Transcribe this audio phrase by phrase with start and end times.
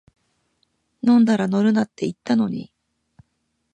[1.03, 2.73] 飲んだら乗るなって言ったのに